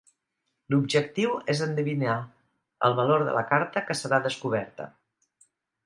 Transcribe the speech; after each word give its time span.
L'objectiu 0.73 1.35
és 1.53 1.61
endevinar 1.67 2.17
el 2.89 2.97
valor 3.03 3.29
de 3.29 3.39
la 3.39 3.47
carta 3.53 3.87
que 3.91 4.01
serà 4.03 4.25
descoberta. 4.31 4.93